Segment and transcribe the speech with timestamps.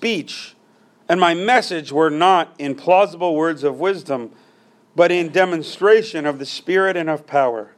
[0.00, 0.54] speech
[1.10, 4.30] and my message were not in plausible words of wisdom,
[4.96, 7.72] but in demonstration of the Spirit and of power,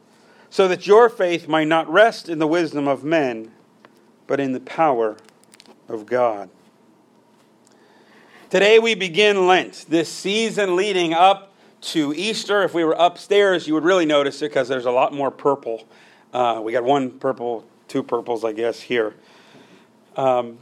[0.48, 3.50] so that your faith might not rest in the wisdom of men,
[4.28, 5.16] but in the power
[5.88, 6.48] of God.
[8.50, 12.62] Today we begin Lent, this season leading up to Easter.
[12.62, 15.88] If we were upstairs, you would really notice it because there's a lot more purple.
[16.32, 19.12] Uh, we got one purple, two purples, I guess, here.
[20.14, 20.58] Um,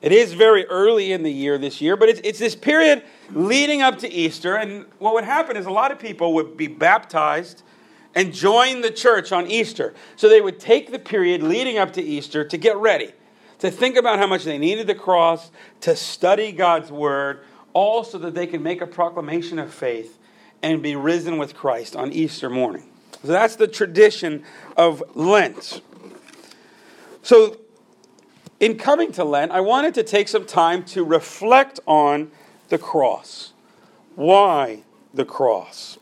[0.00, 3.02] it is very early in the year this year, but it's, it's this period
[3.32, 4.56] leading up to Easter.
[4.56, 7.62] And what would happen is a lot of people would be baptized
[8.14, 9.94] and join the church on Easter.
[10.16, 13.12] So they would take the period leading up to Easter to get ready,
[13.58, 17.40] to think about how much they needed the cross, to study God's word,
[17.72, 20.18] all so that they can make a proclamation of faith
[20.62, 22.88] and be risen with Christ on Easter morning.
[23.22, 24.44] So that's the tradition
[24.76, 25.80] of Lent.
[27.22, 27.56] So
[28.60, 32.30] in coming to Lent, I wanted to take some time to reflect on
[32.68, 33.52] the cross.
[34.14, 34.82] Why
[35.14, 35.98] the cross?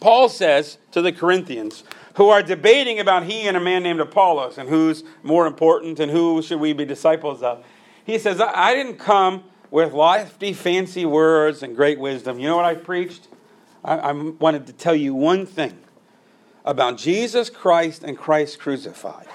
[0.00, 1.84] Paul says to the Corinthians,
[2.16, 6.10] who are debating about he and a man named Apollos and who's more important and
[6.10, 7.64] who should we be disciples of.
[8.04, 12.38] He says, I didn't come with lofty, fancy words and great wisdom.
[12.38, 13.28] You know what I preached?
[13.84, 15.78] I, I wanted to tell you one thing
[16.64, 19.26] about Jesus Christ and Christ crucified.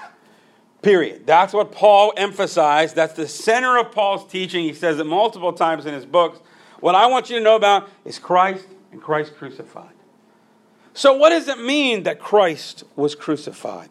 [0.82, 1.26] Period.
[1.26, 2.96] That's what Paul emphasized.
[2.96, 4.64] That's the center of Paul's teaching.
[4.64, 6.40] He says it multiple times in his books.
[6.80, 9.92] What I want you to know about is Christ and Christ crucified.
[10.92, 13.90] So, what does it mean that Christ was crucified?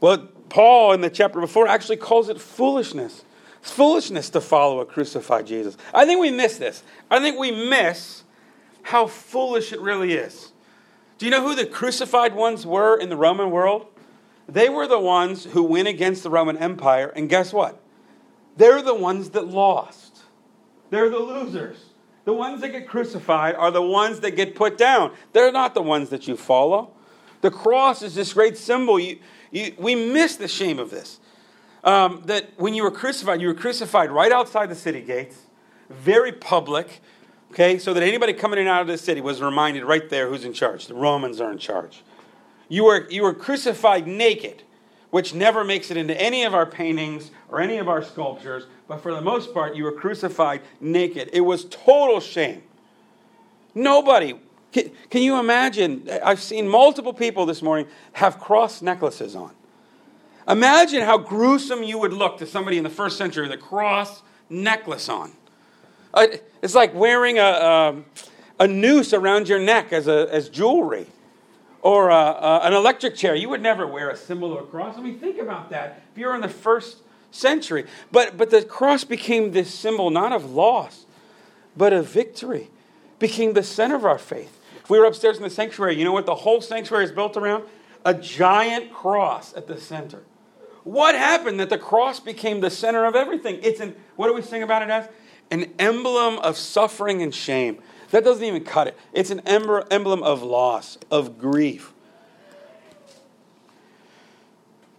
[0.00, 3.22] Well, Paul in the chapter before actually calls it foolishness.
[3.60, 5.76] It's foolishness to follow a crucified Jesus.
[5.92, 6.82] I think we miss this.
[7.10, 8.24] I think we miss
[8.82, 10.52] how foolish it really is.
[11.18, 13.86] Do you know who the crucified ones were in the Roman world?
[14.50, 17.80] They were the ones who went against the Roman Empire, and guess what?
[18.56, 20.22] They're the ones that lost.
[20.90, 21.78] They're the losers.
[22.24, 25.12] The ones that get crucified are the ones that get put down.
[25.32, 26.90] They're not the ones that you follow.
[27.42, 28.98] The cross is this great symbol.
[28.98, 29.18] You,
[29.50, 31.20] you, we miss the shame of this.
[31.82, 35.38] Um, that when you were crucified, you were crucified right outside the city gates,
[35.88, 37.00] very public,
[37.52, 40.28] okay, so that anybody coming in and out of the city was reminded right there
[40.28, 40.88] who's in charge.
[40.88, 42.02] The Romans are in charge.
[42.70, 44.62] You were, you were crucified naked,
[45.10, 49.02] which never makes it into any of our paintings or any of our sculptures, but
[49.02, 51.30] for the most part, you were crucified naked.
[51.32, 52.62] It was total shame.
[53.74, 54.38] Nobody,
[54.70, 56.08] can, can you imagine?
[56.22, 59.50] I've seen multiple people this morning have cross necklaces on.
[60.46, 64.22] Imagine how gruesome you would look to somebody in the first century with a cross
[64.48, 65.32] necklace on.
[66.14, 66.28] Uh,
[66.62, 68.04] it's like wearing a, a, um,
[68.60, 71.08] a noose around your neck as, a, as jewelry
[71.82, 73.34] or a, a, an electric chair.
[73.34, 74.96] You would never wear a symbol or a cross.
[74.96, 76.02] I mean, think about that.
[76.12, 76.98] If you're in the first
[77.30, 81.06] century, but but the cross became this symbol not of loss,
[81.76, 82.70] but of victory.
[83.18, 84.58] Became the center of our faith.
[84.82, 87.36] If we were upstairs in the sanctuary, you know what the whole sanctuary is built
[87.36, 87.64] around?
[88.04, 90.22] A giant cross at the center.
[90.84, 93.60] What happened that the cross became the center of everything?
[93.62, 95.08] It's an what do we sing about it as?
[95.50, 97.82] An emblem of suffering and shame.
[98.10, 98.98] That doesn't even cut it.
[99.12, 101.92] It's an emblem of loss, of grief.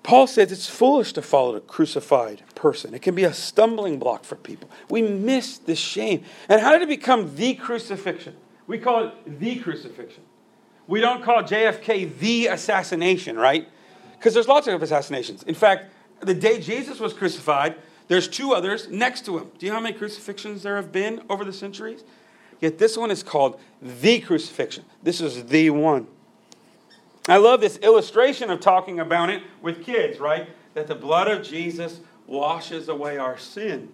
[0.04, 2.94] Paul says it's foolish to follow a crucified person.
[2.94, 4.70] It can be a stumbling block for people.
[4.90, 6.24] We miss the shame.
[6.50, 8.36] And how did it become the crucifixion?
[8.68, 10.24] We call it the crucifixion.
[10.88, 13.68] We don't call JFK the assassination, right?
[14.18, 15.44] Because there's lots of assassinations.
[15.44, 17.76] In fact, the day Jesus was crucified,
[18.08, 19.52] there's two others next to him.
[19.58, 22.04] Do you know how many crucifixions there have been over the centuries?
[22.62, 24.86] Yet this one is called the crucifixion.
[25.04, 26.08] This is the one.
[27.28, 30.48] I love this illustration of talking about it with kids, right?
[30.76, 33.90] That the blood of Jesus washes away our sin.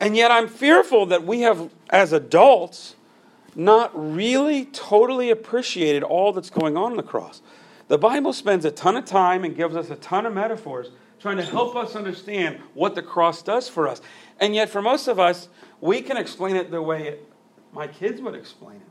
[0.00, 2.96] And yet I'm fearful that we have, as adults,
[3.54, 7.42] not really totally appreciated all that's going on in the cross.
[7.88, 11.36] The Bible spends a ton of time and gives us a ton of metaphors trying
[11.36, 14.00] to help us understand what the cross does for us.
[14.38, 15.48] And yet, for most of us,
[15.80, 17.18] we can explain it the way
[17.72, 18.82] my kids would explain it.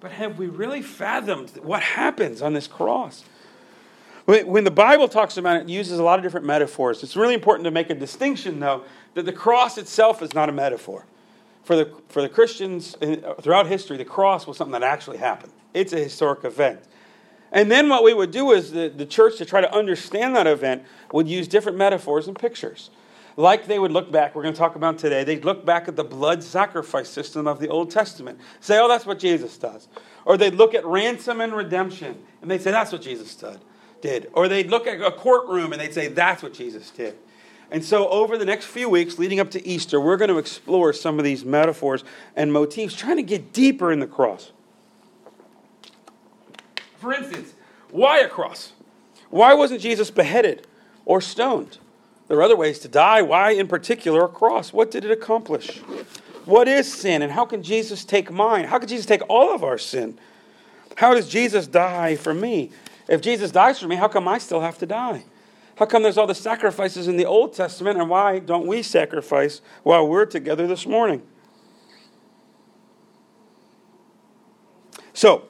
[0.00, 3.24] But have we really fathomed what happens on this cross?
[4.26, 7.02] When the Bible talks about it, it uses a lot of different metaphors.
[7.02, 8.84] It's really important to make a distinction, though,
[9.14, 11.04] that the cross itself is not a metaphor.
[11.64, 15.52] For the, for the Christians uh, throughout history, the cross was something that actually happened.
[15.74, 16.80] It's a historic event.
[17.52, 20.46] And then what we would do is the, the church, to try to understand that
[20.46, 22.90] event, would use different metaphors and pictures
[23.36, 25.96] like they would look back, we're going to talk about today, they'd look back at
[25.96, 29.88] the blood sacrifice system of the Old Testament, say, oh, that's what Jesus does.
[30.24, 33.58] Or they'd look at ransom and redemption, and they'd say, that's what Jesus did.
[34.00, 34.30] did.
[34.32, 37.16] Or they'd look at a courtroom and they'd say, that's what Jesus did.
[37.72, 40.92] And so, over the next few weeks leading up to Easter, we're going to explore
[40.92, 42.02] some of these metaphors
[42.34, 44.50] and motifs, trying to get deeper in the cross.
[46.96, 47.54] For instance,
[47.90, 48.72] why a cross?
[49.30, 50.66] Why wasn't Jesus beheaded
[51.04, 51.78] or stoned?
[52.30, 53.22] There are other ways to die.
[53.22, 54.72] Why, in particular, a cross?
[54.72, 55.78] What did it accomplish?
[56.44, 58.66] What is sin, and how can Jesus take mine?
[58.66, 60.16] How can Jesus take all of our sin?
[60.94, 62.70] How does Jesus die for me?
[63.08, 65.24] If Jesus dies for me, how come I still have to die?
[65.74, 69.60] How come there's all the sacrifices in the Old Testament, and why don't we sacrifice
[69.82, 71.22] while we're together this morning?
[75.14, 75.48] So,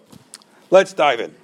[0.71, 1.35] let's dive in.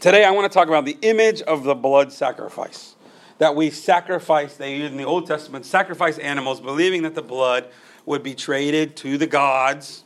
[0.00, 2.94] Today, I want to talk about the image of the blood sacrifice.
[3.38, 7.68] That we sacrifice, they used in the Old Testament sacrifice animals, believing that the blood
[8.04, 10.04] would be traded to the gods,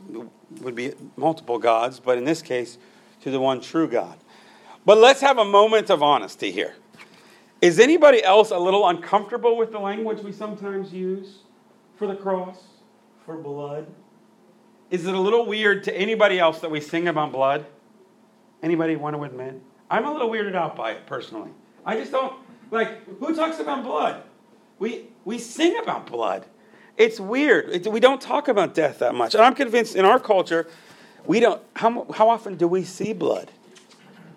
[0.60, 2.78] would be multiple gods, but in this case,
[3.22, 4.18] to the one true God.
[4.84, 6.74] But let's have a moment of honesty here.
[7.60, 11.38] Is anybody else a little uncomfortable with the language we sometimes use
[11.96, 12.58] for the cross,
[13.24, 13.86] for blood?
[14.90, 17.64] Is it a little weird to anybody else that we sing about blood?
[18.62, 19.60] Anybody want to admit?
[19.88, 21.50] I'm a little weirded out by it personally.
[21.86, 22.34] I just don't
[22.72, 24.22] like who talks about blood?
[24.80, 26.46] We we sing about blood.
[26.96, 27.68] It's weird.
[27.68, 29.34] It, we don't talk about death that much.
[29.34, 30.66] And I'm convinced in our culture,
[31.26, 33.52] we don't how how often do we see blood?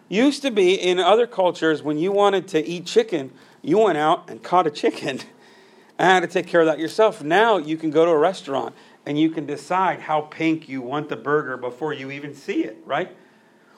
[0.08, 3.32] Used to be in other cultures, when you wanted to eat chicken,
[3.64, 5.22] you went out and caught a chicken
[5.98, 7.24] and had to take care of that yourself.
[7.24, 11.10] Now you can go to a restaurant and you can decide how pink you want
[11.10, 13.16] the burger before you even see it, right?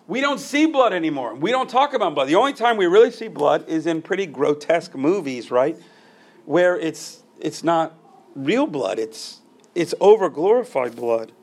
[0.08, 1.36] We don't see blood anymore.
[1.36, 2.28] We don't talk about blood.
[2.28, 5.78] The only time we really see blood is in pretty grotesque movies, right?
[6.46, 7.94] Where it's it's not
[8.36, 9.00] real blood.
[9.00, 9.42] It's
[9.76, 11.34] it's over glorified blood.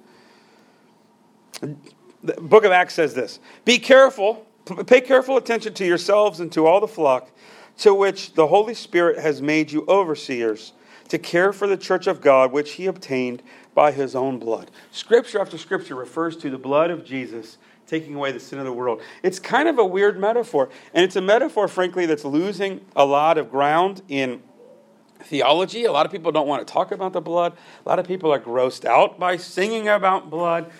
[1.60, 3.38] The book of Acts says this.
[3.64, 4.46] Be careful
[4.86, 7.30] Pay careful attention to yourselves and to all the flock
[7.78, 10.72] to which the Holy Spirit has made you overseers
[11.08, 13.42] to care for the church of God, which he obtained
[13.74, 14.70] by his own blood.
[14.90, 18.72] Scripture after scripture refers to the blood of Jesus taking away the sin of the
[18.72, 19.02] world.
[19.22, 23.38] It's kind of a weird metaphor, and it's a metaphor, frankly, that's losing a lot
[23.38, 24.42] of ground in
[25.24, 25.84] theology.
[25.84, 27.54] A lot of people don't want to talk about the blood.
[27.84, 30.70] A lot of people are grossed out by singing about blood.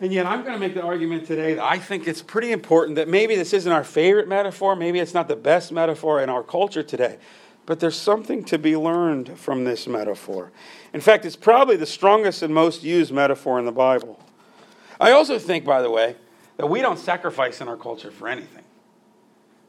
[0.00, 2.96] And yet, I'm going to make the argument today that I think it's pretty important
[2.96, 6.42] that maybe this isn't our favorite metaphor, maybe it's not the best metaphor in our
[6.42, 7.18] culture today,
[7.66, 10.52] but there's something to be learned from this metaphor.
[10.92, 14.22] In fact, it's probably the strongest and most used metaphor in the Bible.
[15.00, 16.16] I also think, by the way,
[16.56, 18.64] that we don't sacrifice in our culture for anything.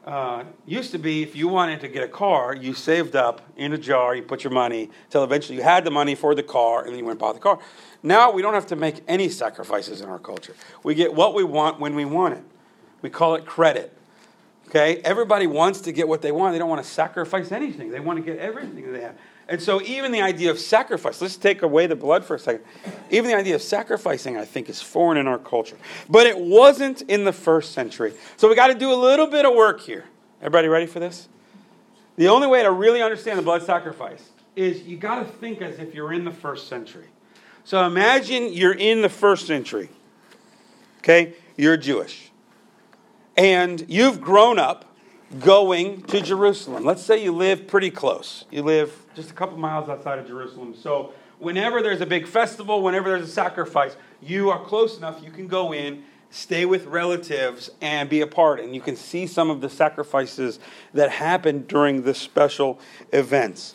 [0.04, 3.72] Uh, used to be if you wanted to get a car, you saved up in
[3.72, 6.80] a jar, you put your money till eventually you had the money for the car,
[6.80, 7.58] and then you went and bought the car.
[8.02, 10.54] Now we don't have to make any sacrifices in our culture.
[10.82, 12.44] We get what we want when we want it.
[13.02, 13.94] We call it credit.
[14.68, 15.02] Okay?
[15.04, 16.54] Everybody wants to get what they want.
[16.54, 17.90] They don't want to sacrifice anything.
[17.90, 19.16] They want to get everything that they have.
[19.50, 22.62] And so even the idea of sacrifice, let's take away the blood for a second.
[23.10, 25.76] Even the idea of sacrificing, I think, is foreign in our culture.
[26.08, 28.14] But it wasn't in the first century.
[28.36, 30.04] So we got to do a little bit of work here.
[30.40, 31.28] Everybody ready for this?
[32.14, 34.22] The only way to really understand the blood sacrifice
[34.54, 37.08] is you got to think as if you're in the first century.
[37.64, 39.88] So imagine you're in the first century.
[40.98, 41.34] Okay?
[41.56, 42.30] You're Jewish.
[43.36, 44.89] And you've grown up
[45.38, 46.84] going to Jerusalem.
[46.84, 48.44] Let's say you live pretty close.
[48.50, 50.74] You live just a couple miles outside of Jerusalem.
[50.74, 55.30] So whenever there's a big festival, whenever there's a sacrifice, you are close enough, you
[55.30, 58.60] can go in, stay with relatives, and be a part.
[58.60, 60.58] And you can see some of the sacrifices
[60.94, 62.80] that happen during the special
[63.12, 63.74] events.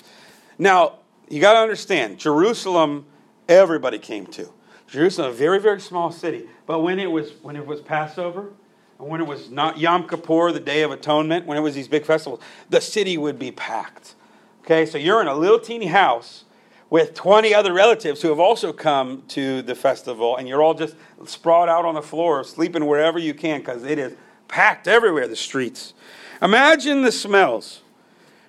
[0.57, 3.05] Now, you got to understand, Jerusalem
[3.47, 4.51] everybody came to.
[4.87, 6.47] Jerusalem, a very, very small city.
[6.65, 8.53] But when it was when it was Passover,
[8.97, 12.05] when it was not Yom Kippur, the Day of Atonement, when it was these big
[12.05, 14.15] festivals, the city would be packed.
[14.61, 16.45] Okay, so you're in a little teeny house
[16.89, 20.95] with 20 other relatives who have also come to the festival, and you're all just
[21.25, 24.15] sprawled out on the floor, sleeping wherever you can because it is
[24.47, 25.93] packed everywhere, the streets.
[26.41, 27.81] Imagine the smells.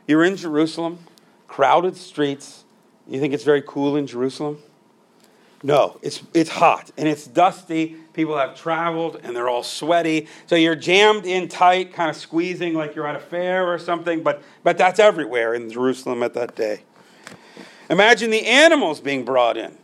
[0.06, 1.00] You're in Jerusalem,
[1.48, 2.64] crowded streets.
[3.08, 4.58] You think it's very cool in Jerusalem?
[5.66, 7.96] No, it's, it's hot and it's dusty.
[8.12, 10.28] People have traveled and they're all sweaty.
[10.46, 14.23] So you're jammed in tight, kind of squeezing like you're at a fair or something,
[14.23, 16.82] but, but that's everywhere in Jerusalem at that day.
[17.90, 19.76] Imagine the animals being brought in,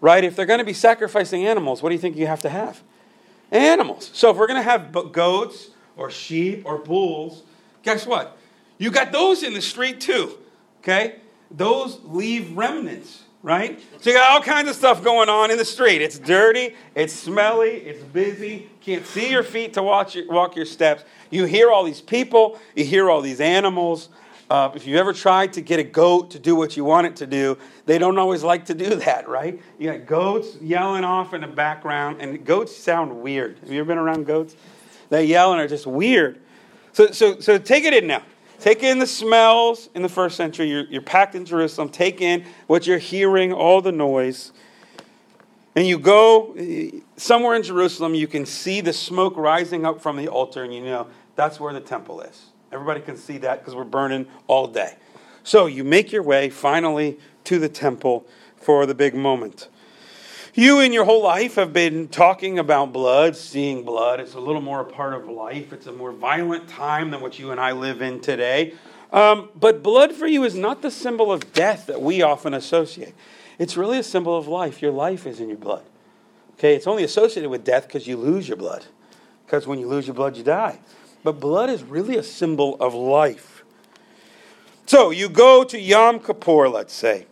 [0.00, 0.24] right?
[0.24, 2.82] If they're going to be sacrificing animals, what do you think you have to have?
[3.50, 4.10] Animals.
[4.14, 7.42] So if we're going to have goats or sheep or bulls,
[7.82, 8.38] guess what?
[8.78, 10.38] You got those in the street too,
[10.80, 11.16] okay?
[11.50, 13.80] Those leave remnants right?
[14.00, 16.00] So you got all kinds of stuff going on in the street.
[16.00, 18.70] It's dirty, it's smelly, it's busy.
[18.80, 21.04] Can't see your feet to walk your, walk your steps.
[21.30, 24.08] You hear all these people, you hear all these animals.
[24.50, 27.16] Uh, if you ever tried to get a goat to do what you want it
[27.16, 27.56] to do,
[27.86, 29.60] they don't always like to do that, right?
[29.78, 33.58] You got goats yelling off in the background, and goats sound weird.
[33.60, 34.54] Have you ever been around goats?
[35.08, 36.40] They yell and are just weird.
[36.92, 38.22] So, so, so take it in now.
[38.62, 40.70] Take in the smells in the first century.
[40.70, 41.88] You're, you're packed in Jerusalem.
[41.88, 44.52] Take in what you're hearing, all the noise.
[45.74, 50.16] And you go eh, somewhere in Jerusalem, you can see the smoke rising up from
[50.16, 52.50] the altar, and you know that's where the temple is.
[52.70, 54.94] Everybody can see that because we're burning all day.
[55.42, 59.70] So you make your way finally to the temple for the big moment.
[60.54, 64.20] You, in your whole life, have been talking about blood, seeing blood.
[64.20, 65.72] It's a little more a part of life.
[65.72, 68.74] It's a more violent time than what you and I live in today.
[69.14, 73.14] Um, but blood for you is not the symbol of death that we often associate.
[73.58, 74.82] It's really a symbol of life.
[74.82, 75.84] Your life is in your blood.
[76.58, 78.84] Okay, it's only associated with death because you lose your blood.
[79.46, 80.80] Because when you lose your blood, you die.
[81.24, 83.64] But blood is really a symbol of life.
[84.84, 87.24] So you go to Yom Kippur, let's say.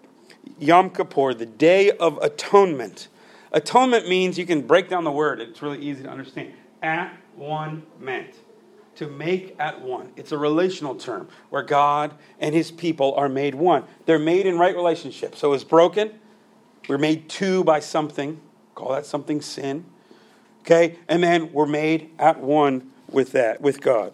[0.58, 3.08] Yom Kippur, the Day of Atonement.
[3.52, 6.52] Atonement means you can break down the word, it's really easy to understand.
[6.82, 8.34] At one meant.
[8.96, 10.12] To make at one.
[10.16, 13.84] It's a relational term where God and his people are made one.
[14.04, 15.36] They're made in right relationship.
[15.36, 16.12] So it's broken.
[16.88, 18.40] We're made two by something.
[18.74, 19.84] Call that something sin.
[20.62, 20.98] Okay?
[21.08, 24.12] And then we're made at one with that, with God.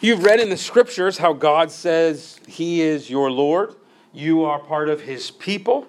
[0.00, 3.74] You've read in the scriptures how God says he is your Lord.
[4.16, 5.86] You are part of his people.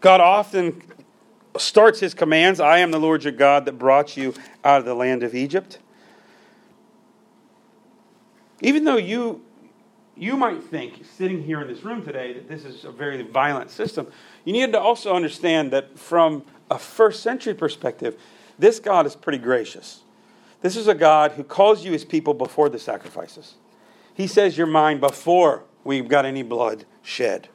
[0.00, 0.82] God often
[1.56, 4.94] starts his commands I am the Lord your God that brought you out of the
[4.94, 5.78] land of Egypt.
[8.60, 9.44] Even though you,
[10.16, 13.70] you might think, sitting here in this room today, that this is a very violent
[13.70, 14.08] system,
[14.44, 18.20] you need to also understand that from a first century perspective,
[18.58, 20.00] this God is pretty gracious.
[20.62, 23.54] This is a God who calls you his people before the sacrifices.
[24.14, 27.48] He says, You're mine before we've got any blood shed.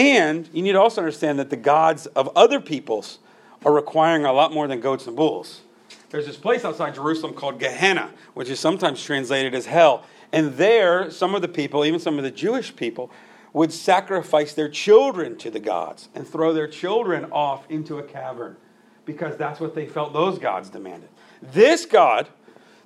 [0.00, 3.18] And you need to also understand that the gods of other peoples
[3.66, 5.60] are requiring a lot more than goats and bulls.
[6.08, 10.04] There's this place outside Jerusalem called Gehenna, which is sometimes translated as hell.
[10.32, 13.10] And there, some of the people, even some of the Jewish people,
[13.52, 18.56] would sacrifice their children to the gods and throw their children off into a cavern
[19.04, 21.10] because that's what they felt those gods demanded.
[21.42, 22.26] This God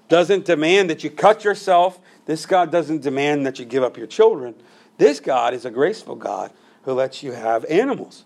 [0.08, 2.00] doesn't demand that you cut yourself.
[2.26, 4.56] This God doesn't demand that you give up your children.
[4.98, 6.50] This God is a graceful God
[6.84, 8.24] who lets you have animals.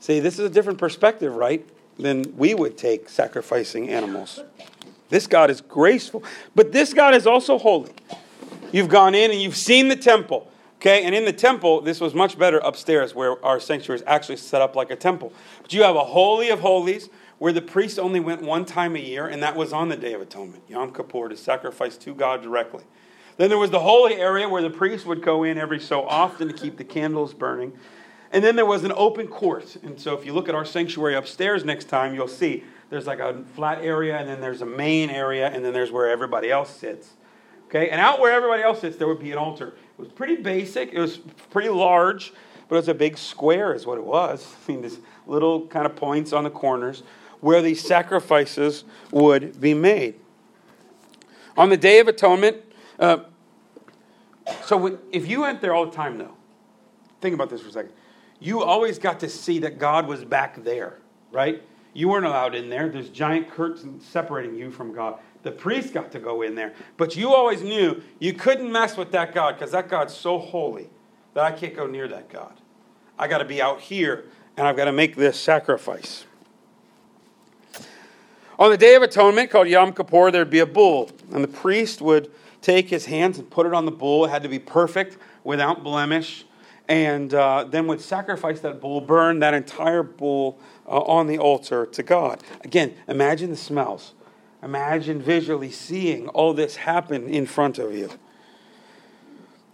[0.00, 1.66] See, this is a different perspective, right,
[1.98, 4.40] than we would take sacrificing animals.
[5.08, 7.92] This God is graceful, but this God is also holy.
[8.72, 10.50] You've gone in and you've seen the temple.
[10.80, 14.36] Okay, and in the temple, this was much better upstairs where our sanctuary is actually
[14.36, 15.32] set up like a temple.
[15.62, 17.08] But you have a holy of holies
[17.38, 20.12] where the priest only went one time a year, and that was on the Day
[20.12, 22.84] of Atonement, Yom Kippur, to sacrifice to God directly.
[23.36, 26.48] Then there was the holy area where the priest would go in every so often
[26.48, 27.72] to keep the candles burning.
[28.34, 29.76] And then there was an open court.
[29.84, 33.20] And so if you look at our sanctuary upstairs next time, you'll see there's like
[33.20, 36.68] a flat area, and then there's a main area, and then there's where everybody else
[36.68, 37.10] sits.
[37.66, 39.68] Okay, and out where everybody else sits, there would be an altar.
[39.68, 41.18] It was pretty basic, it was
[41.50, 42.32] pretty large,
[42.68, 44.52] but it was a big square, is what it was.
[44.68, 44.98] I mean, these
[45.28, 47.04] little kind of points on the corners
[47.40, 50.16] where these sacrifices would be made.
[51.56, 52.56] On the Day of Atonement,
[52.98, 53.18] uh,
[54.64, 56.34] so if you went there all the time, though,
[57.20, 57.92] think about this for a second
[58.44, 60.98] you always got to see that God was back there,
[61.32, 61.62] right?
[61.94, 62.88] You weren't allowed in there.
[62.88, 65.18] There's giant curtains separating you from God.
[65.42, 66.74] The priest got to go in there.
[66.96, 70.90] But you always knew you couldn't mess with that God because that God's so holy
[71.34, 72.52] that I can't go near that God.
[73.18, 74.24] I got to be out here
[74.56, 76.24] and I've got to make this sacrifice.
[78.58, 82.00] On the Day of Atonement, called Yom Kippur, there'd be a bull, and the priest
[82.00, 82.30] would
[82.62, 84.24] take his hands and put it on the bull.
[84.24, 86.44] It had to be perfect, without blemish
[86.88, 91.86] and uh, then would sacrifice that bull, burn that entire bull uh, on the altar
[91.86, 92.42] to God.
[92.62, 94.14] Again, imagine the smells.
[94.62, 98.10] Imagine visually seeing all this happen in front of you.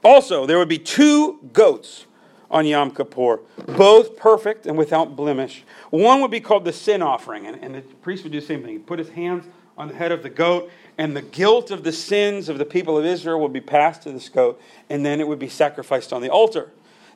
[0.03, 2.07] Also, there would be two goats
[2.51, 3.41] on Yom Kippur,
[3.77, 5.65] both perfect and without blemish.
[5.91, 8.63] One would be called the sin offering, and, and the priest would do the same
[8.63, 8.73] thing.
[8.73, 9.45] He'd put his hands
[9.79, 12.99] on the head of the goat, and the guilt of the sins of the people
[12.99, 16.23] of Israel would be passed to this goat, and then it would be sacrificed on
[16.23, 16.71] the altar.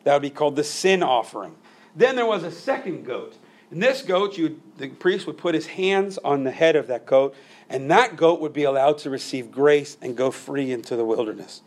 [0.04, 1.56] That would be called the sin offering.
[1.96, 3.36] Then there was a second goat.
[3.70, 7.06] And this goat, you, the priest would put his hands on the head of that
[7.06, 7.34] goat,
[7.68, 11.62] and that goat would be allowed to receive grace and go free into the wilderness.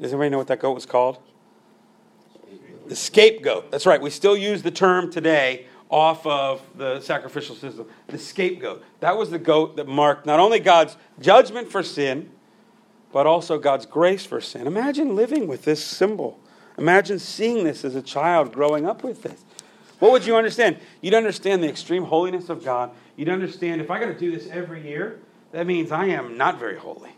[0.00, 1.18] Does anybody know what that goat was called?
[2.86, 3.70] The scapegoat.
[3.70, 4.00] That's right.
[4.00, 7.88] We still use the term today off of the sacrificial system.
[8.08, 8.82] The scapegoat.
[9.00, 12.30] That was the goat that marked not only God's judgment for sin,
[13.12, 14.66] but also God's grace for sin.
[14.66, 16.40] Imagine living with this symbol.
[16.78, 19.44] Imagine seeing this as a child growing up with this.
[20.00, 20.78] What would you understand?
[21.00, 22.90] You'd understand the extreme holiness of God.
[23.16, 25.20] You'd understand if I got to do this every year,
[25.52, 27.10] that means I am not very holy.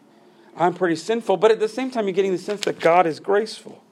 [0.56, 3.20] I'm pretty sinful, but at the same time, you're getting the sense that God is
[3.20, 3.82] graceful.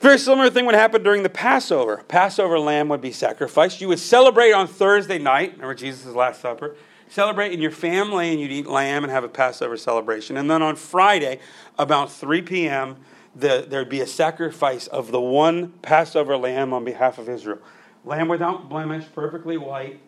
[0.00, 2.02] Very similar thing would happen during the Passover.
[2.08, 3.80] Passover lamb would be sacrificed.
[3.80, 6.74] You would celebrate on Thursday night, remember Jesus' Last Supper.
[7.08, 10.36] Celebrate in your family, and you'd eat lamb and have a Passover celebration.
[10.36, 11.38] And then on Friday,
[11.78, 12.96] about 3 p.m.,
[13.34, 17.58] the, there'd be a sacrifice of the one Passover lamb on behalf of Israel.
[18.04, 20.00] Lamb without blemish, perfectly white.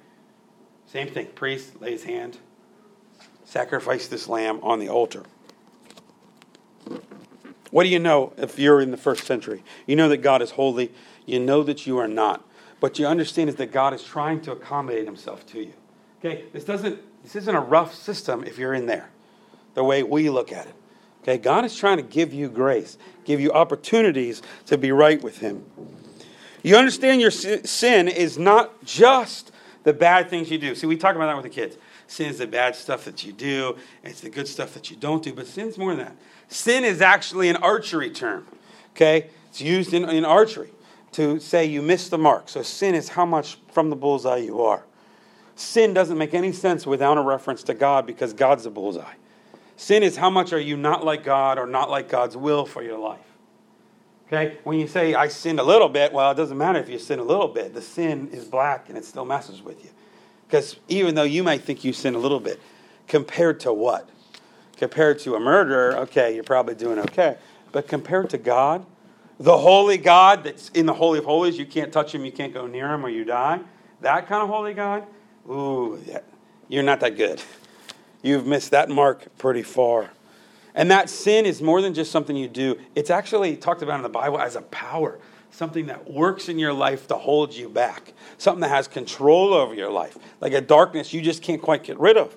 [0.87, 1.29] Same thing.
[1.35, 2.39] Priest lays hand,
[3.45, 5.25] sacrifice this lamb on the altar.
[7.71, 9.65] What do you know if you're in the first century?
[9.87, 10.93] You know that God is holy.
[11.27, 12.47] You know that you are not.
[12.79, 15.73] But you understand is that God is trying to accommodate himself to you.
[16.19, 16.45] Okay?
[16.53, 19.09] This doesn't this isn't a rough system if you're in there.
[19.73, 20.75] The way we look at it.
[21.25, 21.39] Okay?
[21.39, 25.65] God is trying to give you grace, give you opportunities to be right with him.
[26.63, 29.53] You understand your sin is not just
[29.85, 30.75] the bad things you do.
[30.75, 31.77] See, we talk about that with the kids.
[32.07, 35.23] Sin is the bad stuff that you do, it's the good stuff that you don't
[35.23, 36.17] do, but sin's more than that.
[36.49, 38.47] Sin is actually an archery term.
[38.91, 39.31] Okay?
[39.49, 40.71] It's used in, in archery
[41.13, 42.51] to say you missed the mark.
[42.51, 44.85] So sin is how much from the bullseye you are.
[45.57, 49.15] Sin doesn't make any sense without a reference to God because God's the bullseye.
[49.77, 52.83] Sin is how much are you not like God or not like God's will for
[52.83, 53.21] your life.
[54.27, 54.59] Okay?
[54.65, 57.19] When you say I sinned a little bit, well, it doesn't matter if you sin
[57.19, 57.75] a little bit.
[57.75, 59.91] The sin is black and it still messes with you.
[60.47, 62.61] Because even though you might think you sin a little bit,
[63.09, 64.09] compared to what?
[64.77, 67.37] Compared to a murderer, okay, you're probably doing okay.
[67.73, 68.87] But compared to God,
[69.39, 72.55] the holy God that's in the Holy of Holies, you can't touch him, you can't
[72.55, 73.61] go near him, or you die.
[74.01, 75.07] That kind of holy God,
[75.49, 76.01] ooh,
[76.69, 77.43] you're not that good.
[78.25, 80.11] You've missed that mark pretty far.
[80.75, 84.03] And that sin is more than just something you do, it's actually talked about in
[84.03, 88.15] the Bible as a power, something that works in your life to hold you back,
[88.39, 92.01] something that has control over your life, like a darkness you just can't quite get
[92.01, 92.35] rid of.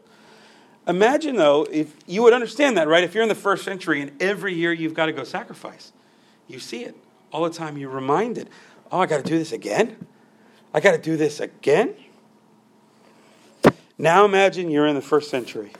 [0.87, 3.03] Imagine, though, if you would understand that, right?
[3.03, 5.93] If you're in the first century and every year you've got to go sacrifice,
[6.47, 6.95] you see it
[7.31, 7.77] all the time.
[7.77, 8.49] You're reminded,
[8.91, 10.05] oh, I got to do this again?
[10.73, 11.95] I got to do this again?
[13.97, 15.71] Now imagine you're in the first century.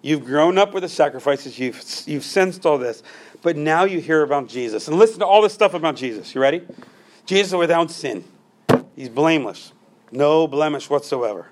[0.00, 3.04] You've grown up with the sacrifices, you've, you've sensed all this,
[3.40, 4.88] but now you hear about Jesus.
[4.88, 6.34] And listen to all this stuff about Jesus.
[6.34, 6.62] You ready?
[7.24, 8.24] Jesus is without sin,
[8.96, 9.72] he's blameless,
[10.10, 11.46] no blemish whatsoever.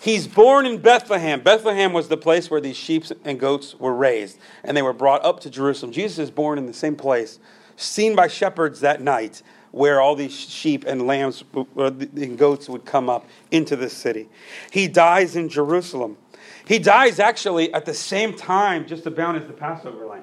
[0.00, 1.40] He's born in Bethlehem.
[1.40, 5.24] Bethlehem was the place where these sheep and goats were raised, and they were brought
[5.24, 5.92] up to Jerusalem.
[5.92, 7.38] Jesus is born in the same place,
[7.76, 9.40] seen by shepherds that night,
[9.74, 11.42] where all these sheep and lambs
[11.76, 14.28] and goats would come up into the city.
[14.70, 16.16] He dies in Jerusalem.
[16.64, 20.22] He dies actually at the same time, just about as the Passover lamb.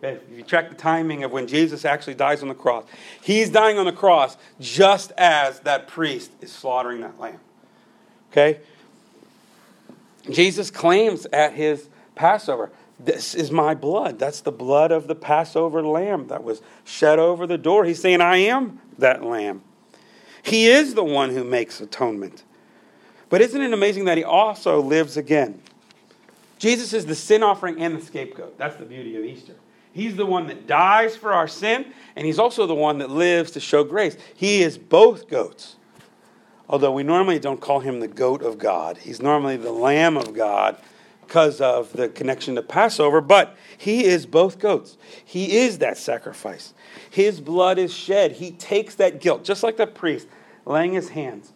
[0.00, 2.84] If you track the timing of when Jesus actually dies on the cross,
[3.20, 7.40] he's dying on the cross just as that priest is slaughtering that lamb.
[8.30, 8.60] Okay?
[10.30, 14.18] Jesus claims at his Passover, This is my blood.
[14.18, 17.84] That's the blood of the Passover lamb that was shed over the door.
[17.84, 19.62] He's saying, I am that lamb.
[20.42, 22.42] He is the one who makes atonement.
[23.28, 25.62] But isn't it amazing that he also lives again?
[26.58, 28.58] Jesus is the sin offering and the scapegoat.
[28.58, 29.54] That's the beauty of Easter.
[29.92, 33.52] He's the one that dies for our sin, and he's also the one that lives
[33.52, 34.16] to show grace.
[34.34, 35.76] He is both goats
[36.68, 38.98] although we normally don't call him the goat of God.
[38.98, 40.76] He's normally the lamb of God
[41.28, 44.96] because of the connection to Passover, but he is both goats.
[45.22, 46.72] He is that sacrifice.
[47.10, 48.32] His blood is shed.
[48.32, 50.26] He takes that guilt, just like the priest
[50.64, 51.52] laying his hands.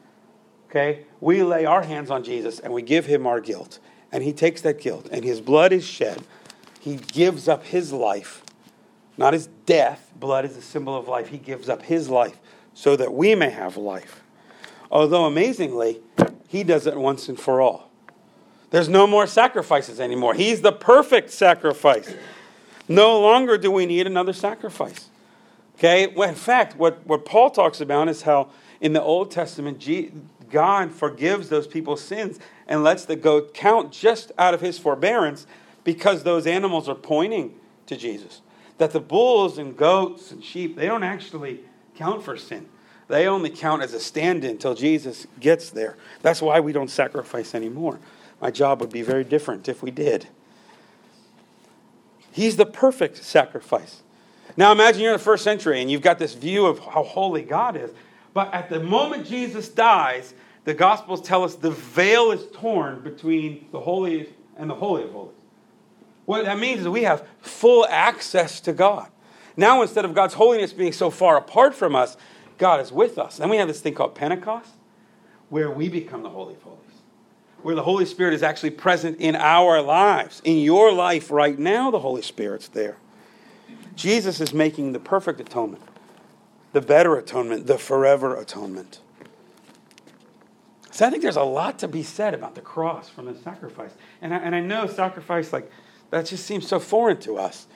[0.68, 1.06] Okay?
[1.22, 3.78] We lay our hands on Jesus and we give him our guilt.
[4.12, 6.22] And he takes that guilt and his blood is shed.
[6.78, 8.42] He gives up his life,
[9.16, 10.12] not his death.
[10.16, 11.28] Blood is a symbol of life.
[11.28, 12.36] He gives up his life
[12.74, 14.22] so that we may have life.
[14.90, 16.02] Although amazingly,
[16.46, 17.91] he does it once and for all.
[18.72, 20.32] There's no more sacrifices anymore.
[20.32, 22.12] He's the perfect sacrifice.
[22.88, 25.10] No longer do we need another sacrifice.
[25.76, 26.04] Okay?
[26.04, 28.48] In fact, what, what Paul talks about is how
[28.80, 29.86] in the Old Testament,
[30.50, 35.46] God forgives those people's sins and lets the goat count just out of his forbearance
[35.84, 37.54] because those animals are pointing
[37.86, 38.40] to Jesus.
[38.78, 41.60] That the bulls and goats and sheep, they don't actually
[41.94, 42.68] count for sin.
[43.08, 45.98] They only count as a stand in until Jesus gets there.
[46.22, 47.98] That's why we don't sacrifice anymore.
[48.42, 50.26] My job would be very different if we did.
[52.32, 54.02] He's the perfect sacrifice.
[54.56, 57.42] Now imagine you're in the first century and you've got this view of how holy
[57.42, 57.90] God is.
[58.34, 63.68] But at the moment Jesus dies, the Gospels tell us the veil is torn between
[63.70, 65.34] the holy and the holy of holies.
[66.24, 69.08] What that means is we have full access to God.
[69.56, 72.16] Now, instead of God's holiness being so far apart from us,
[72.58, 73.36] God is with us.
[73.36, 74.70] Then we have this thing called Pentecost,
[75.48, 76.78] where we become the Holy of Holies,
[77.62, 80.42] where the Holy Spirit is actually present in our lives.
[80.44, 82.96] In your life right now, the Holy Spirit's there.
[83.94, 85.82] Jesus is making the perfect atonement,
[86.72, 89.00] the better atonement, the forever atonement.
[90.90, 93.92] So I think there's a lot to be said about the cross from the sacrifice.
[94.20, 95.70] And I, and I know sacrifice, like,
[96.10, 97.66] that just seems so foreign to us.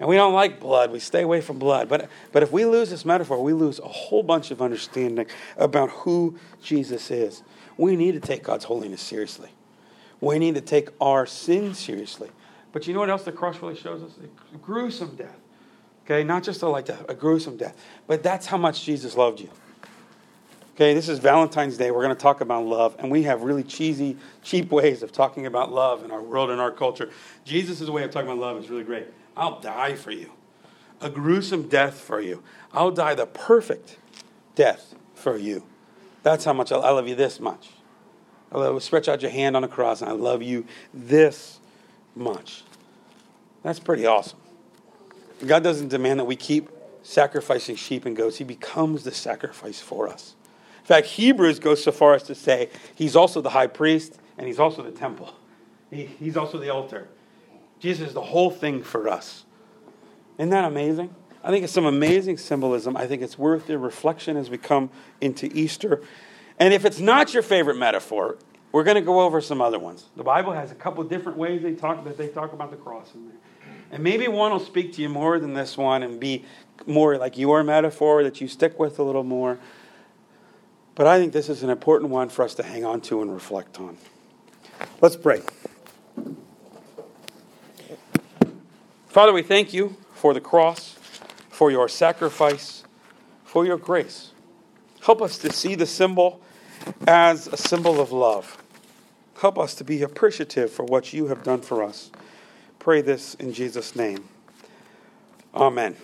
[0.00, 0.90] And we don't like blood.
[0.90, 1.88] We stay away from blood.
[1.88, 5.26] But, but if we lose this metaphor, we lose a whole bunch of understanding
[5.56, 7.42] about who Jesus is.
[7.76, 9.50] We need to take God's holiness seriously.
[10.20, 12.30] We need to take our sin seriously.
[12.72, 14.10] But you know what else the cross really shows us?
[14.52, 15.36] A gruesome death.
[16.04, 17.76] Okay, not just a like death, a gruesome death.
[18.06, 19.48] But that's how much Jesus loved you.
[20.74, 21.92] Okay, this is Valentine's Day.
[21.92, 25.46] We're going to talk about love, and we have really cheesy, cheap ways of talking
[25.46, 27.10] about love in our world and our culture.
[27.44, 29.06] Jesus' way of talking about love is really great.
[29.36, 30.30] I'll die for you,
[31.00, 32.42] a gruesome death for you.
[32.72, 33.98] I'll die the perfect
[34.54, 35.64] death for you.
[36.22, 37.70] That's how much I love you this much.
[38.52, 41.58] I love, stretch out your hand on a cross, and I love you this
[42.14, 42.62] much.
[43.62, 44.38] That's pretty awesome.
[45.44, 46.68] God doesn't demand that we keep
[47.02, 50.34] sacrificing sheep and goats, He becomes the sacrifice for us.
[50.80, 54.46] In fact, Hebrews goes so far as to say he's also the high priest and
[54.46, 55.34] he's also the temple.
[55.90, 57.08] He, he's also the altar.
[57.84, 59.44] Jesus is the whole thing for us.
[60.38, 61.14] Isn't that amazing?
[61.42, 62.96] I think it's some amazing symbolism.
[62.96, 64.88] I think it's worth the reflection as we come
[65.20, 66.00] into Easter.
[66.58, 68.38] And if it's not your favorite metaphor,
[68.72, 70.06] we're going to go over some other ones.
[70.16, 73.14] The Bible has a couple different ways they talk that they talk about the cross
[73.14, 73.36] in there.
[73.90, 76.46] And maybe one will speak to you more than this one and be
[76.86, 79.58] more like your metaphor that you stick with a little more.
[80.94, 83.30] But I think this is an important one for us to hang on to and
[83.30, 83.98] reflect on.
[85.02, 85.42] Let's pray.
[89.14, 90.96] Father, we thank you for the cross,
[91.48, 92.82] for your sacrifice,
[93.44, 94.32] for your grace.
[95.02, 96.40] Help us to see the symbol
[97.06, 98.60] as a symbol of love.
[99.40, 102.10] Help us to be appreciative for what you have done for us.
[102.80, 104.24] Pray this in Jesus' name.
[105.54, 105.94] Amen.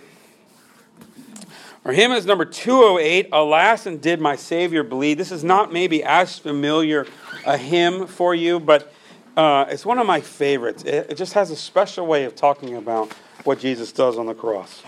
[1.84, 5.18] Our hymn is number 208, Alas and Did My Savior Bleed.
[5.18, 7.08] This is not maybe as familiar
[7.44, 8.94] a hymn for you, but
[9.36, 10.84] uh, it's one of my favorites.
[10.84, 13.12] It, it, just has a special way of talking about
[13.44, 14.82] what Jesus does on the cross.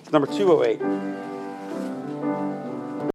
[0.00, 1.23] It's number 208.